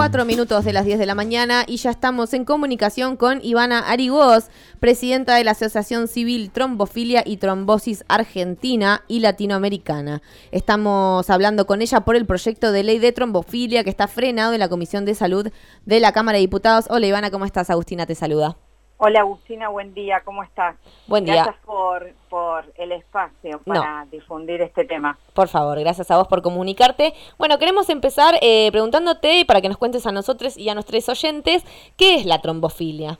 [0.00, 3.80] cuatro minutos de las 10 de la mañana y ya estamos en comunicación con Ivana
[3.80, 4.46] Arigós,
[4.80, 10.22] presidenta de la Asociación Civil Trombofilia y Trombosis Argentina y Latinoamericana.
[10.52, 14.60] Estamos hablando con ella por el proyecto de ley de trombofilia que está frenado en
[14.60, 15.50] la Comisión de Salud
[15.84, 16.86] de la Cámara de Diputados.
[16.88, 17.68] Hola Ivana, ¿cómo estás?
[17.68, 18.56] Agustina te saluda.
[19.02, 20.76] Hola Agustina, buen día, ¿cómo estás?
[21.06, 21.36] Buen día.
[21.36, 25.16] Gracias por, por el espacio para difundir este tema.
[25.32, 27.14] Por favor, gracias a vos por comunicarte.
[27.38, 31.64] Bueno, queremos empezar eh, preguntándote, para que nos cuentes a nosotros y a nuestros oyentes,
[31.96, 33.18] ¿qué es la trombofilia?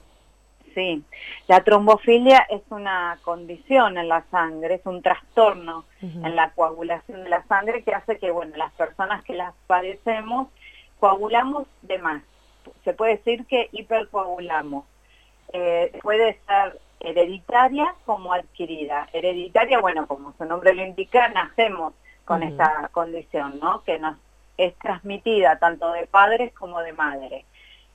[0.75, 1.01] Sí,
[1.47, 7.29] la trombofilia es una condición en la sangre, es un trastorno en la coagulación de
[7.31, 10.47] la sangre que hace que, bueno, las personas que las padecemos
[10.99, 12.21] coagulamos de más.
[12.83, 14.85] Se puede decir que hipercoagulamos
[15.53, 19.09] eh, puede ser hereditaria como adquirida.
[19.13, 21.93] Hereditaria, bueno, como su nombre lo indica, nacemos
[22.25, 23.83] con esta condición, ¿no?
[23.83, 24.15] Que nos
[24.57, 27.45] es transmitida tanto de padres como de madres.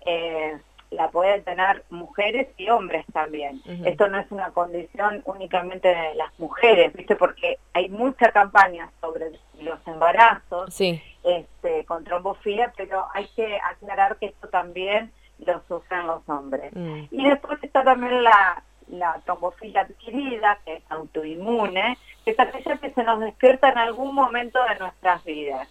[0.05, 0.59] Eh,
[0.91, 3.61] la pueden tener mujeres y hombres también.
[3.85, 7.17] Esto no es una condición únicamente de las mujeres, ¿viste?
[7.17, 14.27] Porque hay mucha campaña sobre los embarazos este, con trombofilia, pero hay que aclarar que
[14.27, 15.13] esto también
[15.47, 16.73] lo sufren los hombres.
[16.75, 17.05] Mm.
[17.11, 22.91] Y después está también la, la trombofilia adquirida, que es autoinmune, que es aquella que
[22.91, 25.69] se nos despierta en algún momento de nuestras vidas.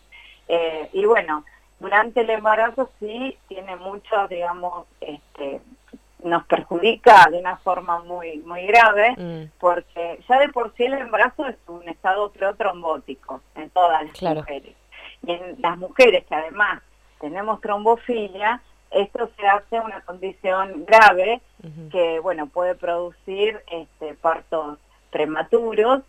[0.48, 1.44] Eh, y bueno,
[1.80, 5.62] durante el embarazo sí tiene mucho, digamos, este,
[6.23, 9.52] nos perjudica de una forma muy muy grave, mm.
[9.60, 14.76] porque ya de por sí el embarazo es un estado protrombótico en todas las mujeres.
[15.26, 16.82] Y en las mujeres que además
[17.20, 18.62] tenemos trombofilia,
[18.96, 21.42] esto se hace una condición grave
[21.92, 24.78] que, bueno, puede producir este, partos
[25.12, 26.02] prematuros,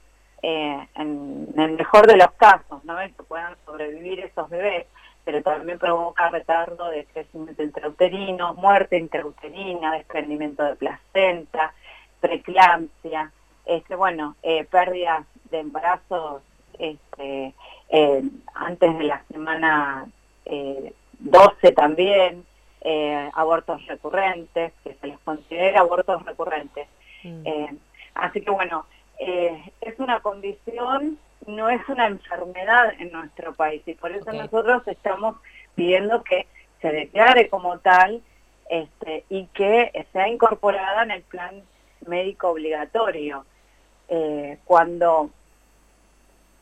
[0.42, 2.96] eh, en, el mejor de los casos, ¿no?
[2.98, 4.86] Que puedan sobrevivir esos bebés,
[5.24, 11.72] pero también provoca retardo de crecimiento intrauterino, muerte intrauterina, desprendimiento de placenta,
[12.20, 13.32] preeclampsia,
[13.64, 16.42] este, bueno, eh, pérdidas de embarazos
[16.78, 17.54] este,
[17.88, 18.22] eh,
[18.54, 20.06] antes de la semana
[21.18, 22.44] 12 también,
[22.88, 26.86] eh, abortos recurrentes, que se les considera abortos recurrentes.
[27.24, 27.44] Mm.
[27.44, 27.76] Eh,
[28.14, 28.86] así que bueno,
[29.18, 34.86] eh, es una condición, no es una enfermedad en nuestro país y por eso nosotros
[34.86, 35.34] estamos
[35.74, 36.46] pidiendo que
[36.80, 38.22] se declare como tal
[38.70, 41.62] este, y que sea incorporada en el plan
[42.06, 43.44] médico obligatorio.
[44.64, 45.30] cuando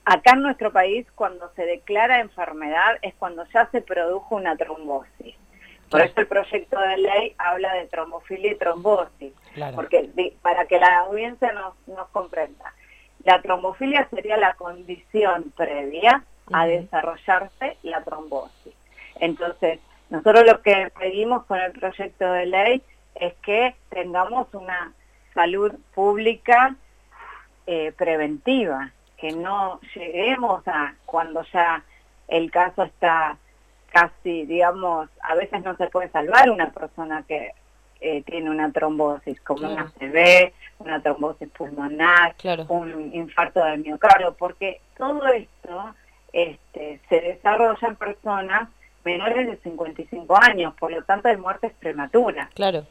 [0.06, 5.36] acá en nuestro país, cuando se declara enfermedad es cuando ya se produjo una trombosis.
[5.94, 9.32] Por eso el proyecto de ley habla de trombofilia y trombosis,
[9.76, 10.10] porque
[10.42, 12.74] para que la audiencia nos, nos comprenda.
[13.22, 18.74] La trombofilia sería la condición previa a desarrollarse la trombosis.
[19.20, 19.78] Entonces,
[20.10, 22.82] nosotros lo que pedimos con el proyecto de ley
[23.14, 24.92] es que tengamos una
[25.32, 26.74] salud pública
[27.68, 31.84] eh, preventiva, que no lleguemos a cuando ya
[32.26, 33.38] el caso está
[33.94, 37.52] casi, digamos, a veces no se puede salvar una persona que
[38.00, 42.34] eh, tiene una trombosis, como una CB, una trombosis pulmonar,
[42.68, 45.94] un infarto de miocardio, porque todo esto
[46.32, 48.68] este, se desarrolla en personas
[49.04, 52.48] menores de 55 años, por lo tanto hay muertes prematuras.
[52.54, 52.84] Claro.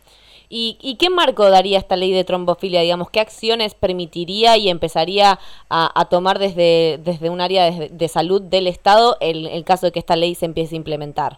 [0.56, 2.82] ¿Y, qué marco daría esta ley de trombofilia?
[2.82, 8.68] Digamos, ¿qué acciones permitiría y empezaría a, tomar desde, desde un área de, salud del
[8.68, 11.38] Estado en el, caso de que esta ley se empiece a implementar?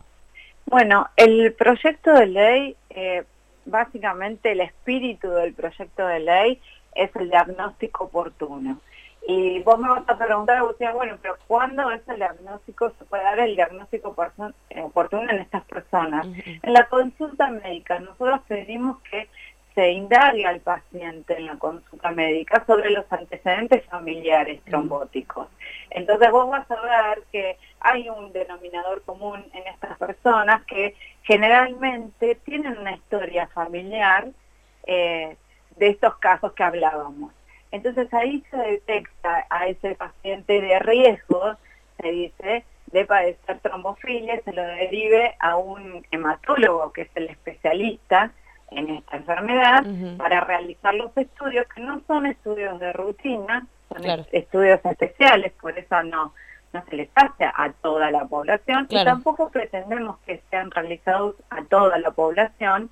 [0.66, 3.24] Bueno, el proyecto de ley, eh,
[3.66, 6.60] básicamente el espíritu del proyecto de ley
[6.94, 8.82] es el diagnóstico oportuno.
[9.28, 13.24] Y vos me vas a preguntar, Agustín, bueno, pero ¿cuándo es el diagnóstico, se puede
[13.24, 16.28] dar el diagnóstico oportuno en estas personas?
[16.28, 19.28] En la consulta médica, nosotros pedimos que
[19.76, 25.48] se indague al paciente en la consulta médica sobre los antecedentes familiares trombóticos.
[25.90, 32.36] Entonces vos vas a ver que hay un denominador común en estas personas que generalmente
[32.46, 34.28] tienen una historia familiar
[34.88, 35.36] eh,
[35.76, 37.34] de estos casos que hablábamos.
[37.76, 41.56] Entonces ahí se detecta a ese paciente de riesgo,
[42.00, 48.32] se dice, de padecer trombofilia, se lo derive a un hematólogo, que es el especialista
[48.72, 49.84] en esta enfermedad,
[50.18, 56.02] para realizar los estudios, que no son estudios de rutina, son estudios especiales, por eso
[56.04, 56.34] no,
[56.72, 61.62] no se les hace a toda la población, y tampoco pretendemos que sean realizados a
[61.66, 62.90] toda la población,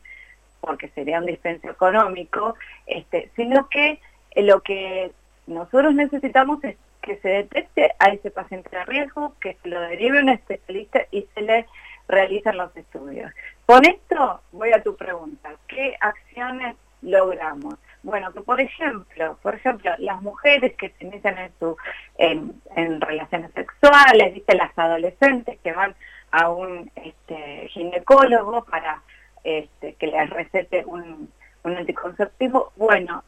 [0.59, 2.56] porque sería un dispenso económico,
[2.86, 4.01] este, sino que
[4.35, 5.12] lo que
[5.47, 10.21] nosotros necesitamos es que se detecte a ese paciente de riesgo, que se lo derive
[10.21, 11.68] un especialista y se le
[12.07, 13.31] realicen los estudios.
[13.65, 17.75] Con esto voy a tu pregunta, ¿qué acciones logramos?
[18.03, 21.77] Bueno, que por ejemplo, por ejemplo, las mujeres que se inician en, su,
[22.18, 24.56] en, relaciones sexuales, ¿viste?
[24.56, 25.95] las adolescentes que van
[26.31, 29.01] a un este, ginecólogo para
[29.44, 31.29] este, que les recete un,
[31.63, 33.24] un anticonceptivo, bueno,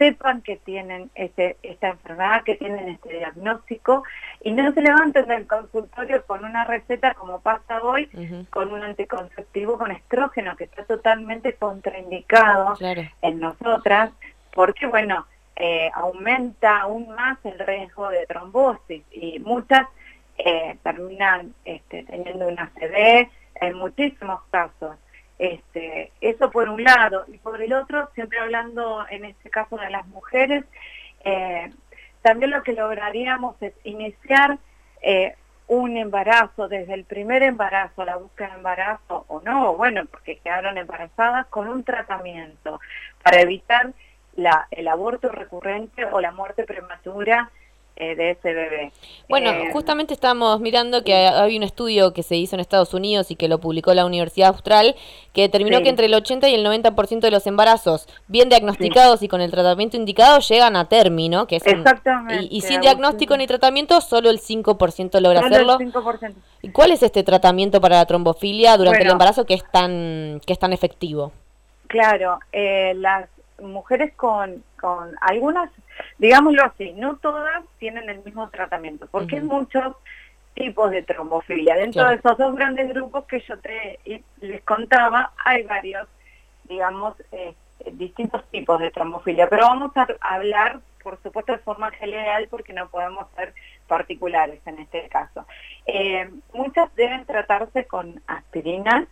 [0.00, 4.02] sepan que tienen este, esta enfermedad, que tienen este diagnóstico
[4.42, 8.08] y no se levanten del consultorio con una receta como pasa hoy,
[8.48, 12.78] con un anticonceptivo con estrógeno que está totalmente contraindicado
[13.20, 14.10] en nosotras,
[14.54, 15.26] porque bueno,
[15.56, 19.86] eh, aumenta aún más el riesgo de trombosis y muchas
[20.38, 23.28] eh, terminan este, teniendo una CD
[23.60, 24.96] en muchísimos casos.
[25.40, 29.88] Este, eso por un lado, y por el otro, siempre hablando en este caso de
[29.88, 30.66] las mujeres,
[31.24, 31.72] eh,
[32.20, 34.58] también lo que lograríamos es iniciar
[35.00, 35.34] eh,
[35.66, 40.76] un embarazo, desde el primer embarazo, la búsqueda de embarazo o no, bueno, porque quedaron
[40.76, 42.78] embarazadas, con un tratamiento
[43.22, 43.94] para evitar
[44.70, 47.50] el aborto recurrente o la muerte prematura
[47.96, 48.92] de ese bebé.
[49.28, 53.30] Bueno, eh, justamente estamos mirando que hay un estudio que se hizo en Estados Unidos
[53.30, 54.96] y que lo publicó la Universidad Austral,
[55.32, 59.28] que determinó que entre el 80 y el 90% de los embarazos bien diagnosticados y
[59.28, 62.48] con el tratamiento indicado llegan a término, que es Exactamente.
[62.50, 65.78] y, sin diagnóstico ni tratamiento solo el 5% logra hacerlo.
[66.62, 70.52] ¿Y cuál es este tratamiento para la trombofilia durante el embarazo que es tan que
[70.52, 71.32] es tan efectivo?
[71.86, 73.28] Claro, eh, las
[73.60, 75.70] mujeres con, con algunas,
[76.18, 79.96] digámoslo así, no todas tienen el mismo tratamiento, porque hay muchos
[80.54, 81.76] tipos de trombofilia.
[81.76, 83.98] Dentro de esos dos grandes grupos que yo te
[84.40, 86.06] les contaba, hay varios,
[86.64, 87.54] digamos, eh,
[87.92, 92.88] distintos tipos de trombofilia, pero vamos a hablar, por supuesto, de forma general, porque no
[92.88, 93.54] podemos ser
[93.86, 95.46] particulares en este caso.
[95.86, 99.06] Eh, muchas deben tratarse con aspirinas,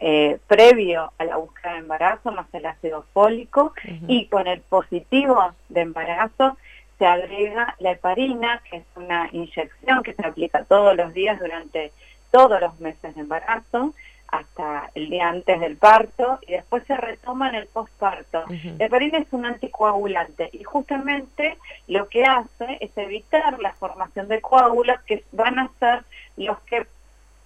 [0.00, 3.72] eh, previo a la búsqueda de embarazo más el ácido fólico
[4.06, 6.56] y con el positivo de embarazo
[6.98, 11.92] se agrega la heparina, que es una inyección que se aplica todos los días durante
[12.30, 13.94] todos los meses de embarazo
[14.28, 18.44] hasta el día antes del parto y después se retoma en el postparto.
[18.78, 21.56] La heparina es un anticoagulante y justamente
[21.86, 26.04] lo que hace es evitar la formación de coágulos que van a ser
[26.36, 26.86] los que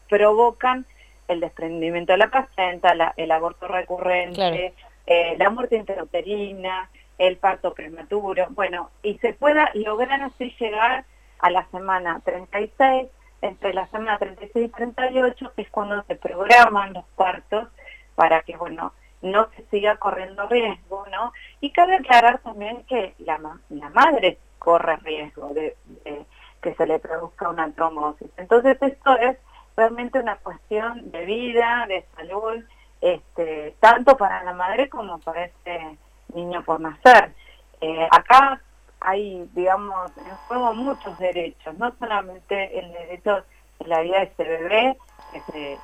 [0.08, 0.86] provocan
[1.28, 4.74] el desprendimiento de la placenta, el aborto recurrente,
[5.06, 11.04] eh, la muerte intrauterina, el parto prematuro, bueno, y se pueda lograr así llegar
[11.40, 13.08] a la semana 36,
[13.42, 17.68] entre la semana 36 y 38, que es cuando se programan los partos
[18.14, 18.92] para que, bueno,
[19.22, 21.32] no se siga corriendo riesgo, ¿no?
[21.60, 23.38] Y cabe aclarar también que la,
[23.68, 26.24] la madre corre riesgo de, de
[26.62, 28.30] que se le produzca una trombosis.
[28.36, 29.36] Entonces esto es
[29.78, 32.64] realmente una cuestión de vida, de salud,
[33.00, 35.96] este, tanto para la madre como para este
[36.34, 37.32] niño por nacer.
[37.80, 38.60] Eh, acá
[38.98, 43.44] hay, digamos, en juego muchos derechos, no solamente el derecho
[43.78, 44.96] de la vida de este bebé,
[45.32, 45.78] que se,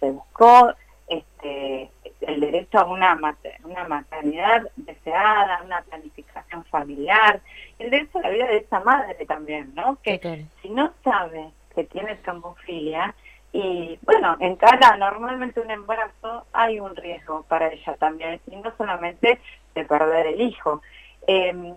[0.00, 0.72] se buscó
[1.06, 1.90] este,
[2.22, 3.14] el derecho a una,
[3.62, 7.42] una maternidad deseada, una planificación familiar,
[7.78, 9.98] el derecho a la vida de esa madre también, ¿no?
[10.02, 13.14] Que si no sabe que tiene trombofilia
[13.52, 18.72] y bueno, en cada normalmente un embarazo hay un riesgo para ella también y no
[18.76, 19.38] solamente
[19.74, 20.82] de perder el hijo.
[21.26, 21.74] Em,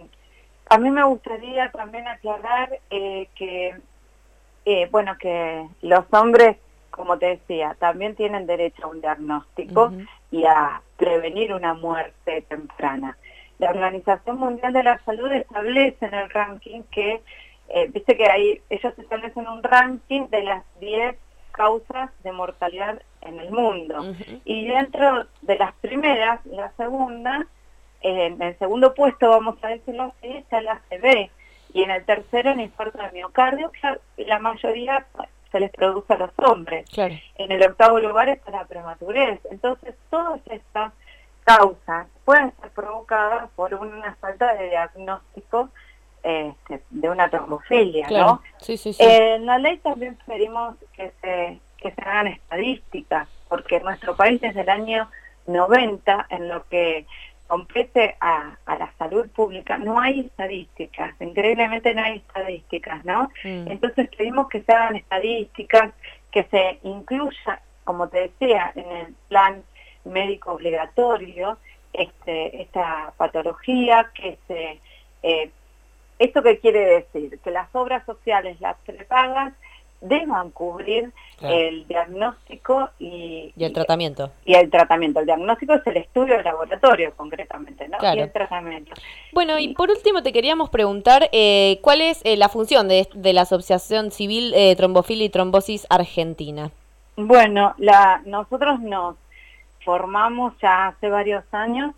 [0.69, 3.75] a mí me gustaría también aclarar eh, que
[4.65, 6.57] eh, bueno que los hombres,
[6.89, 9.93] como te decía, también tienen derecho a un diagnóstico
[10.31, 13.17] y a prevenir una muerte temprana.
[13.57, 17.21] La Organización Mundial de la Salud establece en el ranking que
[17.69, 21.15] eh, viste que ahí ellos establecen un ranking de las 10
[21.51, 24.15] causas de mortalidad en el mundo.
[24.45, 27.45] Y dentro de las primeras, la segunda,
[28.01, 31.29] en el segundo puesto, vamos a decirlo así, está la CB.
[31.73, 35.05] Y en el tercero, el infarto de miocardio, que la mayoría
[35.51, 36.89] se les produce a los hombres.
[37.35, 39.39] En el octavo lugar está la prematurez.
[39.51, 40.93] Entonces, todas estas
[41.43, 45.69] causas pueden ser provocadas por una falta de diagnóstico
[46.23, 48.41] este, de una trombofilia, ¿no?
[48.99, 54.41] En la ley también pedimos que se, que se hagan estadísticas, porque en nuestro país
[54.41, 55.09] desde el año
[55.47, 57.05] 90, en lo que
[57.47, 63.31] compete a, la salud pública, no hay estadísticas, increíblemente no hay estadísticas, ¿no?
[63.43, 63.71] Mm.
[63.71, 65.91] Entonces pedimos que se hagan estadísticas,
[66.31, 69.63] que se incluya, como te decía, en el plan
[70.05, 71.57] médico obligatorio,
[71.91, 74.79] este, esta patología, que se
[75.23, 75.49] eh,
[76.19, 77.39] ¿Esto qué quiere decir?
[77.39, 79.55] Que las obras sociales las prepagan
[80.01, 81.11] deban cubrir
[81.41, 84.31] el diagnóstico y, y, el tratamiento.
[84.45, 85.21] Y el tratamiento.
[85.21, 87.97] El diagnóstico es el estudio de laboratorio, concretamente, ¿no?
[87.97, 88.19] Claro.
[88.19, 88.93] Y el tratamiento.
[89.31, 93.33] Bueno, y, por último te queríamos preguntar eh, cuál es eh, la función de, de,
[93.33, 96.71] la Asociación Civil eh, Trombofilia y Trombosis Argentina.
[97.15, 99.15] Bueno, la, nosotros nos
[99.83, 101.93] formamos ya hace varios años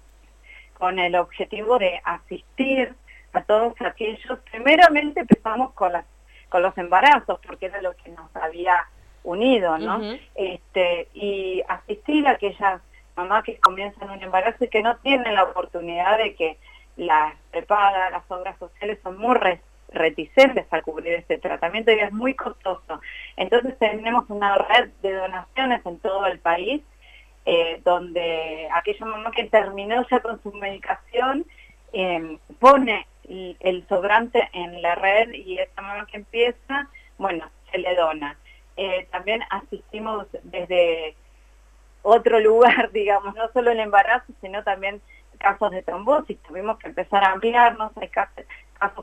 [0.77, 2.93] con el objetivo de asistir
[3.33, 6.05] a todos aquellos, primeramente empezamos con las
[6.51, 8.85] con los embarazos, porque era lo que nos había
[9.23, 10.01] unido, ¿no?
[10.35, 12.81] este, y asistir a aquellas
[13.15, 16.57] mamás que comienzan un embarazo y que no tienen la oportunidad de que
[16.97, 19.37] las prepaga, las obras sociales son muy
[19.89, 22.99] reticentes a cubrir este tratamiento y es muy costoso.
[23.37, 26.81] Entonces tenemos una red de donaciones en todo el país,
[27.45, 31.45] eh, donde aquella mamá que terminó ya con su medicación
[31.93, 36.87] eh, pone el sobrante en la red y esta mamá que empieza,
[37.17, 38.37] bueno, se le dona.
[38.77, 41.15] Eh, también asistimos desde
[42.01, 45.01] otro lugar, digamos, no solo el embarazo, sino también
[45.37, 46.37] casos de trombosis.
[46.43, 48.45] Tuvimos que empezar a ampliarnos, hay casos,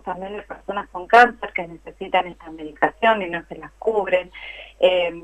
[0.05, 4.31] también de personas con cáncer que necesitan esta medicación y no se las cubren.
[4.81, 5.23] Eh,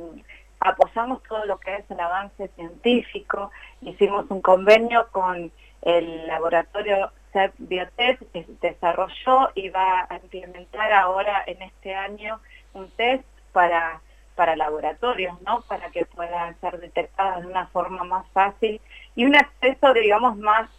[0.61, 3.51] apoyamos todo lo que es el avance científico,
[3.83, 8.21] hicimos un convenio con el laboratorio CEP Biotech
[8.63, 12.41] desarrolló y va a implementar ahora en este año
[12.73, 14.01] un test para,
[14.37, 15.61] para laboratorios, ¿no?
[15.63, 18.81] Para que puedan ser detectadas de una forma más fácil
[19.17, 20.71] y un acceso, digamos, más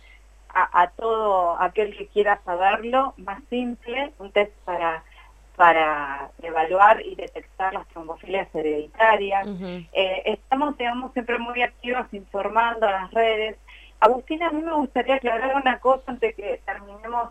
[0.57, 5.03] a, todo aquel que quiera saberlo, más simple, un test para
[5.57, 9.47] para evaluar y detectar las trombofilias hereditarias.
[9.93, 13.57] Eh, estamos, digamos, siempre muy activos informando a las redes,
[13.99, 17.29] Agustina, a mí me gustaría aclarar una cosa antes que terminemos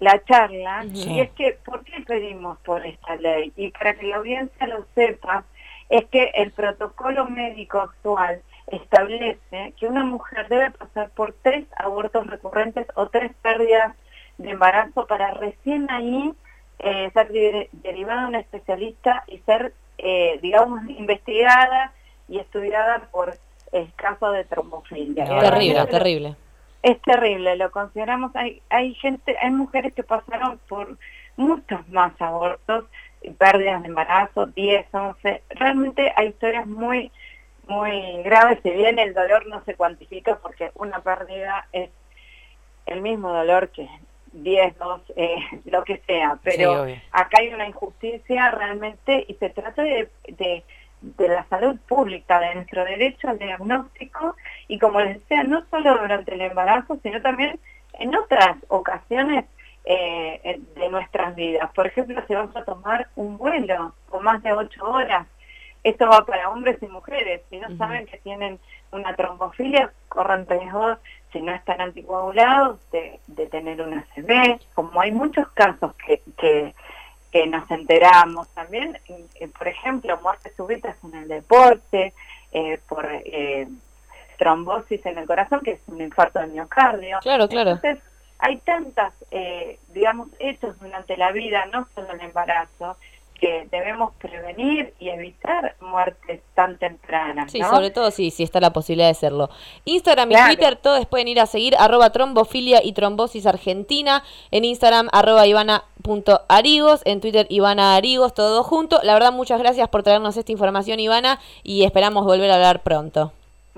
[0.00, 3.52] la charla, y es que, ¿por qué pedimos por esta ley?
[3.54, 5.44] Y para que la audiencia lo sepa,
[5.88, 12.26] es que el protocolo médico actual establece que una mujer debe pasar por tres abortos
[12.26, 13.94] recurrentes o tres pérdidas
[14.38, 16.32] de embarazo para recién ahí
[16.78, 17.30] eh, ser
[17.72, 21.92] derivada a un especialista y ser, eh, digamos, investigada
[22.28, 23.36] y estudiada por
[23.72, 25.24] es caso de trombofilia.
[25.24, 26.36] terrible, terrible.
[26.82, 30.98] Es terrible, lo consideramos, hay, hay gente, hay mujeres que pasaron por
[31.36, 32.84] muchos más abortos,
[33.22, 37.10] y pérdidas de embarazo, 10, 11, realmente hay historias muy,
[37.68, 41.90] muy graves, si bien el dolor no se cuantifica porque una pérdida es
[42.86, 43.88] el mismo dolor que
[44.32, 45.36] 10, 2, eh,
[45.66, 50.64] lo que sea, pero acá hay una injusticia realmente y se trata de de
[51.18, 54.36] la salud pública, de nuestro derecho al diagnóstico
[54.68, 57.58] y como les decía, no solo durante el embarazo, sino también
[57.94, 59.44] en otras ocasiones
[59.84, 61.70] eh, de nuestras vidas.
[61.74, 65.26] Por ejemplo, si vamos a tomar un vuelo con más de ocho horas,
[65.82, 67.42] esto va para hombres y mujeres.
[67.50, 68.60] Si no saben que tienen
[68.92, 70.96] una trombofilia, corren riesgo,
[71.32, 74.60] si no están anticoagulados, de, de tener una CB.
[74.74, 76.74] Como hay muchos casos que, que
[77.32, 82.12] que nos enteramos también, eh, por ejemplo, muertes súbitas en el deporte,
[82.52, 83.66] eh, por eh,
[84.38, 87.18] trombosis en el corazón, que es un infarto de miocardio.
[87.22, 87.70] Claro, claro.
[87.70, 88.04] Entonces,
[88.38, 89.14] hay tantas,
[89.94, 92.96] digamos, hechos durante la vida, no solo el embarazo,
[93.42, 97.50] que debemos prevenir y evitar muertes tan tempranas.
[97.50, 99.50] Sí, sobre todo si, si está la posibilidad de hacerlo.
[99.84, 104.22] Instagram y Twitter, todos pueden ir a seguir arroba trombofilia y trombosis argentina.
[104.52, 109.00] En Instagram arroba ivana.arigos, en Twitter Ivana Arigos, todo junto.
[109.02, 113.32] La verdad, muchas gracias por traernos esta información, Ivana, y esperamos volver a hablar pronto.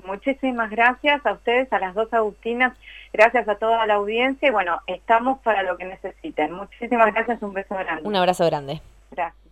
[0.05, 2.77] Muchísimas gracias a ustedes, a las dos Agustinas,
[3.13, 6.51] gracias a toda la audiencia y bueno, estamos para lo que necesiten.
[6.51, 8.07] Muchísimas gracias, un beso grande.
[8.07, 8.79] Un abrazo grande.
[9.09, 9.44] Gracias.